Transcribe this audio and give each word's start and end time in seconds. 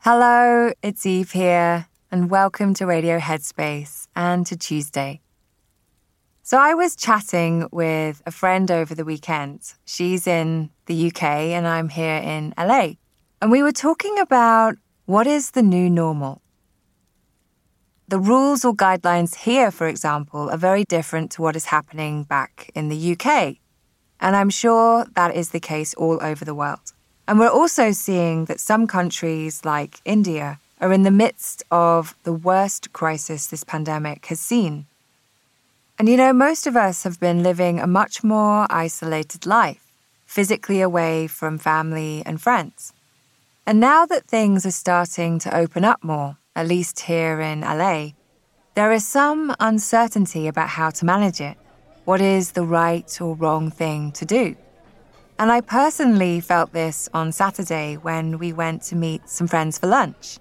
Hello, 0.00 0.72
it's 0.82 1.06
Eve 1.06 1.30
here, 1.30 1.86
and 2.10 2.30
welcome 2.30 2.74
to 2.74 2.84
Radio 2.84 3.18
Headspace 3.18 4.06
and 4.14 4.46
to 4.46 4.56
Tuesday. 4.56 5.22
So, 6.42 6.58
I 6.58 6.74
was 6.74 6.94
chatting 6.94 7.68
with 7.72 8.20
a 8.26 8.30
friend 8.30 8.70
over 8.70 8.94
the 8.94 9.04
weekend. 9.04 9.72
She's 9.86 10.26
in 10.26 10.68
the 10.86 11.06
UK, 11.06 11.22
and 11.22 11.66
I'm 11.66 11.88
here 11.88 12.16
in 12.16 12.52
LA. 12.58 12.94
And 13.40 13.50
we 13.50 13.62
were 13.62 13.72
talking 13.72 14.18
about 14.18 14.76
what 15.06 15.26
is 15.26 15.52
the 15.52 15.62
new 15.62 15.88
normal. 15.88 16.42
The 18.10 18.18
rules 18.18 18.64
or 18.64 18.74
guidelines 18.74 19.36
here, 19.36 19.70
for 19.70 19.86
example, 19.86 20.50
are 20.50 20.56
very 20.56 20.82
different 20.82 21.30
to 21.30 21.42
what 21.42 21.54
is 21.54 21.66
happening 21.66 22.24
back 22.24 22.68
in 22.74 22.88
the 22.88 23.12
UK. 23.12 23.54
And 24.20 24.34
I'm 24.34 24.50
sure 24.50 25.06
that 25.14 25.36
is 25.36 25.50
the 25.50 25.60
case 25.60 25.94
all 25.94 26.18
over 26.20 26.44
the 26.44 26.56
world. 26.56 26.92
And 27.28 27.38
we're 27.38 27.56
also 27.60 27.92
seeing 27.92 28.46
that 28.46 28.58
some 28.58 28.88
countries, 28.88 29.64
like 29.64 30.00
India, 30.04 30.58
are 30.80 30.92
in 30.92 31.04
the 31.04 31.12
midst 31.12 31.62
of 31.70 32.16
the 32.24 32.32
worst 32.32 32.92
crisis 32.92 33.46
this 33.46 33.62
pandemic 33.62 34.26
has 34.26 34.40
seen. 34.40 34.86
And 35.96 36.08
you 36.08 36.16
know, 36.16 36.32
most 36.32 36.66
of 36.66 36.76
us 36.76 37.04
have 37.04 37.20
been 37.20 37.44
living 37.44 37.78
a 37.78 37.86
much 37.86 38.24
more 38.24 38.66
isolated 38.70 39.46
life, 39.46 39.86
physically 40.26 40.80
away 40.80 41.28
from 41.28 41.58
family 41.58 42.24
and 42.26 42.42
friends. 42.42 42.92
And 43.68 43.78
now 43.78 44.04
that 44.06 44.26
things 44.26 44.66
are 44.66 44.72
starting 44.72 45.38
to 45.38 45.56
open 45.56 45.84
up 45.84 46.02
more, 46.02 46.38
at 46.56 46.66
least 46.66 47.00
here 47.00 47.40
in 47.40 47.60
LA, 47.60 48.10
there 48.74 48.92
is 48.92 49.06
some 49.06 49.54
uncertainty 49.60 50.48
about 50.48 50.68
how 50.68 50.90
to 50.90 51.04
manage 51.04 51.40
it. 51.40 51.56
What 52.04 52.20
is 52.20 52.52
the 52.52 52.64
right 52.64 53.20
or 53.20 53.34
wrong 53.34 53.70
thing 53.70 54.12
to 54.12 54.24
do? 54.24 54.56
And 55.38 55.50
I 55.50 55.60
personally 55.60 56.40
felt 56.40 56.72
this 56.72 57.08
on 57.14 57.32
Saturday 57.32 57.96
when 57.96 58.38
we 58.38 58.52
went 58.52 58.82
to 58.84 58.96
meet 58.96 59.28
some 59.28 59.46
friends 59.46 59.78
for 59.78 59.86
lunch. 59.86 60.38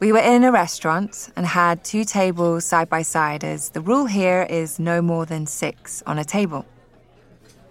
We 0.00 0.12
were 0.12 0.18
in 0.18 0.44
a 0.44 0.52
restaurant 0.52 1.30
and 1.34 1.46
had 1.46 1.82
two 1.82 2.04
tables 2.04 2.64
side 2.64 2.88
by 2.88 3.02
side, 3.02 3.42
as 3.42 3.70
the 3.70 3.80
rule 3.80 4.06
here 4.06 4.46
is 4.50 4.78
no 4.78 5.00
more 5.00 5.24
than 5.24 5.46
six 5.46 6.02
on 6.06 6.18
a 6.18 6.24
table. 6.24 6.66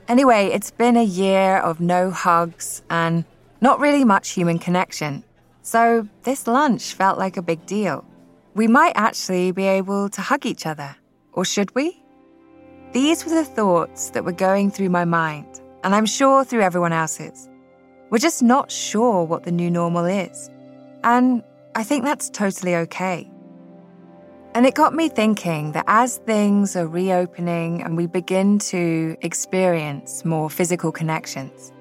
Anyway, 0.07 0.47
it's 0.47 0.71
been 0.71 0.97
a 0.97 1.03
year 1.03 1.57
of 1.57 1.79
no 1.79 2.11
hugs 2.11 2.81
and 2.89 3.23
not 3.61 3.79
really 3.79 4.03
much 4.03 4.31
human 4.31 4.57
connection. 4.57 5.23
So 5.63 6.07
this 6.23 6.45
lunch 6.45 6.93
felt 6.93 7.17
like 7.17 7.37
a 7.37 7.41
big 7.41 7.65
deal. 7.65 8.05
We 8.53 8.67
might 8.67 8.93
actually 8.95 9.51
be 9.51 9.63
able 9.63 10.09
to 10.09 10.21
hug 10.21 10.45
each 10.45 10.65
other. 10.65 10.95
Or 11.31 11.45
should 11.45 11.73
we? 11.73 11.99
These 12.91 13.25
were 13.25 13.31
the 13.33 13.45
thoughts 13.45 14.11
that 14.11 14.23
were 14.23 14.33
going 14.33 14.69
through 14.69 14.89
my 14.89 15.05
mind, 15.05 15.61
and 15.83 15.95
I'm 15.95 16.05
sure 16.05 16.43
through 16.43 16.61
everyone 16.61 16.93
else's. 16.93 17.49
We're 18.11 18.19
just 18.19 18.43
not 18.43 18.71
sure 18.71 19.23
what 19.23 19.43
the 19.43 19.51
new 19.51 19.71
normal 19.71 20.05
is. 20.05 20.51
And 21.03 21.41
I 21.73 21.83
think 21.83 22.03
that's 22.03 22.29
totally 22.29 22.75
okay. 22.75 23.31
And 24.53 24.67
it 24.67 24.75
got 24.75 24.93
me 24.93 25.09
thinking 25.09 25.71
that 25.71 25.85
as 25.87 26.17
things 26.17 26.75
are 26.75 26.85
reopening 26.85 27.81
and 27.81 27.97
we 27.97 28.05
begin 28.05 28.59
to 28.59 29.17
experience 29.21 30.23
more 30.23 30.47
physical 30.47 30.91
connections, 30.91 31.72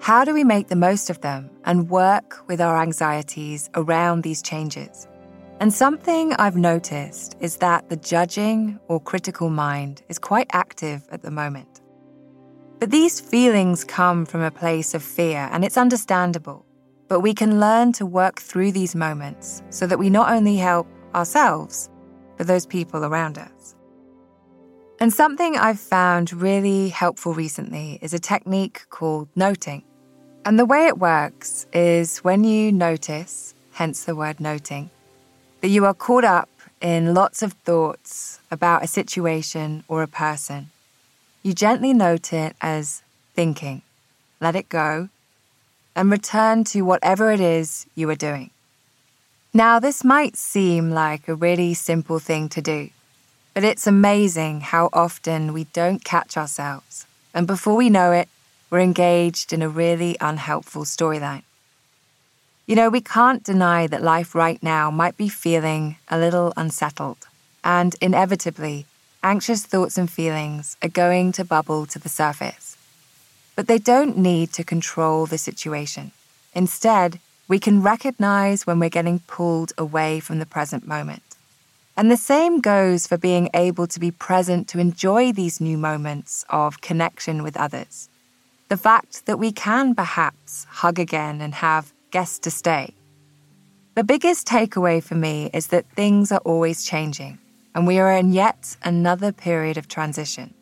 how 0.00 0.24
do 0.24 0.32
we 0.32 0.44
make 0.44 0.68
the 0.68 0.76
most 0.76 1.10
of 1.10 1.20
them 1.20 1.50
and 1.66 1.90
work 1.90 2.48
with 2.48 2.58
our 2.58 2.80
anxieties 2.80 3.68
around 3.74 4.22
these 4.22 4.40
changes? 4.40 5.06
And 5.60 5.74
something 5.74 6.32
I've 6.32 6.56
noticed 6.56 7.36
is 7.40 7.58
that 7.58 7.90
the 7.90 7.96
judging 7.96 8.80
or 8.88 8.98
critical 8.98 9.50
mind 9.50 10.02
is 10.08 10.18
quite 10.18 10.48
active 10.54 11.06
at 11.12 11.20
the 11.20 11.30
moment. 11.30 11.82
But 12.78 12.90
these 12.90 13.20
feelings 13.20 13.84
come 13.84 14.24
from 14.24 14.40
a 14.40 14.50
place 14.50 14.94
of 14.94 15.02
fear, 15.02 15.50
and 15.52 15.66
it's 15.66 15.76
understandable. 15.76 16.64
But 17.08 17.20
we 17.20 17.34
can 17.34 17.60
learn 17.60 17.92
to 17.92 18.06
work 18.06 18.40
through 18.40 18.72
these 18.72 18.96
moments 18.96 19.62
so 19.68 19.86
that 19.86 19.98
we 19.98 20.08
not 20.08 20.32
only 20.32 20.56
help 20.56 20.86
ourselves, 21.14 21.90
but 22.38 22.46
those 22.46 22.64
people 22.64 23.04
around 23.04 23.36
us. 23.36 23.76
And 24.98 25.12
something 25.12 25.56
I've 25.56 25.78
found 25.78 26.32
really 26.32 26.88
helpful 26.88 27.34
recently 27.34 27.98
is 28.00 28.14
a 28.14 28.18
technique 28.18 28.88
called 28.88 29.28
noting. 29.36 29.84
And 30.50 30.58
the 30.58 30.66
way 30.66 30.88
it 30.88 30.98
works 30.98 31.64
is 31.72 32.24
when 32.24 32.42
you 32.42 32.72
notice, 32.72 33.54
hence 33.74 34.02
the 34.02 34.16
word 34.16 34.40
noting, 34.40 34.90
that 35.60 35.68
you 35.68 35.84
are 35.84 35.94
caught 35.94 36.24
up 36.24 36.48
in 36.80 37.14
lots 37.14 37.40
of 37.40 37.52
thoughts 37.52 38.40
about 38.50 38.82
a 38.82 38.88
situation 38.88 39.84
or 39.86 40.02
a 40.02 40.08
person, 40.08 40.70
you 41.44 41.54
gently 41.54 41.94
note 41.94 42.32
it 42.32 42.56
as 42.60 43.04
thinking, 43.32 43.82
let 44.40 44.56
it 44.56 44.68
go, 44.68 45.08
and 45.94 46.10
return 46.10 46.64
to 46.64 46.82
whatever 46.82 47.30
it 47.30 47.38
is 47.38 47.86
you 47.94 48.10
are 48.10 48.16
doing. 48.16 48.50
Now, 49.54 49.78
this 49.78 50.02
might 50.02 50.36
seem 50.36 50.90
like 50.90 51.28
a 51.28 51.36
really 51.36 51.74
simple 51.74 52.18
thing 52.18 52.48
to 52.48 52.60
do, 52.60 52.90
but 53.54 53.62
it's 53.62 53.86
amazing 53.86 54.62
how 54.62 54.88
often 54.92 55.52
we 55.52 55.62
don't 55.72 56.02
catch 56.02 56.36
ourselves, 56.36 57.06
and 57.32 57.46
before 57.46 57.76
we 57.76 57.88
know 57.88 58.10
it, 58.10 58.28
we're 58.70 58.80
engaged 58.80 59.52
in 59.52 59.62
a 59.62 59.68
really 59.68 60.16
unhelpful 60.20 60.84
storyline. 60.84 61.42
You 62.66 62.76
know, 62.76 62.88
we 62.88 63.00
can't 63.00 63.42
deny 63.42 63.88
that 63.88 64.02
life 64.02 64.32
right 64.34 64.62
now 64.62 64.90
might 64.92 65.16
be 65.16 65.28
feeling 65.28 65.96
a 66.08 66.16
little 66.16 66.52
unsettled, 66.56 67.26
and 67.64 67.96
inevitably, 68.00 68.86
anxious 69.24 69.66
thoughts 69.66 69.98
and 69.98 70.08
feelings 70.08 70.76
are 70.80 70.88
going 70.88 71.32
to 71.32 71.44
bubble 71.44 71.84
to 71.86 71.98
the 71.98 72.08
surface. 72.08 72.76
But 73.56 73.66
they 73.66 73.78
don't 73.78 74.16
need 74.16 74.52
to 74.52 74.62
control 74.62 75.26
the 75.26 75.36
situation. 75.36 76.12
Instead, 76.54 77.18
we 77.48 77.58
can 77.58 77.82
recognize 77.82 78.66
when 78.66 78.78
we're 78.78 78.88
getting 78.88 79.18
pulled 79.26 79.72
away 79.76 80.20
from 80.20 80.38
the 80.38 80.46
present 80.46 80.86
moment. 80.86 81.24
And 81.96 82.08
the 82.08 82.16
same 82.16 82.60
goes 82.60 83.08
for 83.08 83.18
being 83.18 83.50
able 83.52 83.88
to 83.88 83.98
be 83.98 84.12
present 84.12 84.68
to 84.68 84.78
enjoy 84.78 85.32
these 85.32 85.60
new 85.60 85.76
moments 85.76 86.44
of 86.48 86.80
connection 86.80 87.42
with 87.42 87.56
others. 87.56 88.08
The 88.70 88.76
fact 88.76 89.26
that 89.26 89.40
we 89.40 89.50
can 89.50 89.96
perhaps 89.96 90.64
hug 90.70 91.00
again 91.00 91.40
and 91.40 91.52
have 91.54 91.92
guests 92.12 92.38
to 92.38 92.52
stay. 92.52 92.94
The 93.96 94.04
biggest 94.04 94.46
takeaway 94.46 95.02
for 95.02 95.16
me 95.16 95.50
is 95.52 95.66
that 95.68 95.90
things 95.96 96.30
are 96.30 96.40
always 96.44 96.84
changing, 96.84 97.40
and 97.74 97.84
we 97.84 97.98
are 97.98 98.12
in 98.16 98.32
yet 98.32 98.76
another 98.84 99.32
period 99.32 99.76
of 99.76 99.88
transition. 99.88 100.54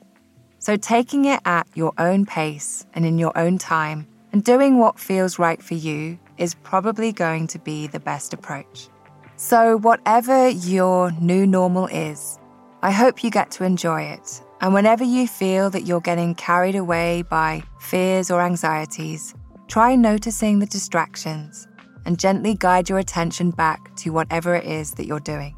So, 0.58 0.78
taking 0.78 1.26
it 1.26 1.40
at 1.44 1.66
your 1.74 1.92
own 1.98 2.24
pace 2.24 2.86
and 2.94 3.04
in 3.04 3.18
your 3.18 3.36
own 3.36 3.58
time, 3.58 4.06
and 4.32 4.42
doing 4.42 4.78
what 4.78 4.98
feels 4.98 5.38
right 5.38 5.62
for 5.62 5.74
you 5.74 6.18
is 6.38 6.54
probably 6.54 7.12
going 7.12 7.46
to 7.48 7.58
be 7.58 7.88
the 7.88 8.00
best 8.00 8.32
approach. 8.32 8.88
So, 9.36 9.76
whatever 9.76 10.48
your 10.48 11.12
new 11.20 11.46
normal 11.46 11.88
is, 11.88 12.38
I 12.80 12.90
hope 12.90 13.22
you 13.22 13.30
get 13.30 13.50
to 13.50 13.64
enjoy 13.64 14.04
it 14.04 14.42
and 14.60 14.74
whenever 14.74 15.04
you 15.04 15.26
feel 15.26 15.70
that 15.70 15.82
you're 15.86 16.00
getting 16.00 16.34
carried 16.34 16.74
away 16.74 17.22
by 17.22 17.62
fears 17.80 18.30
or 18.30 18.40
anxieties, 18.40 19.34
try 19.68 19.94
noticing 19.94 20.58
the 20.58 20.66
distractions 20.66 21.68
and 22.04 22.18
gently 22.18 22.54
guide 22.54 22.88
your 22.88 22.98
attention 22.98 23.50
back 23.50 23.94
to 23.96 24.10
whatever 24.10 24.54
it 24.54 24.64
is 24.64 24.92
that 24.92 25.06
you're 25.06 25.20
doing. 25.20 25.54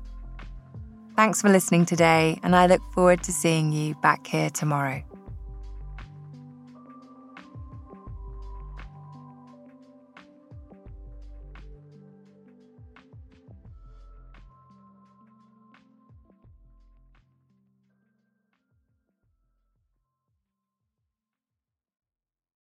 Thanks 1.17 1.43
for 1.43 1.49
listening 1.49 1.87
today, 1.87 2.41
and 2.43 2.57
I 2.57 2.67
look 2.67 2.83
forward 2.93 3.23
to 3.25 3.33
seeing 3.33 3.73
you 3.73 3.95
back 3.97 4.27
here 4.27 4.51
tomorrow. 4.51 5.03